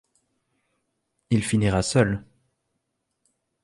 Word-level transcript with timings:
Il 1.29 1.43
finira 1.43 1.83
seul. 1.83 2.25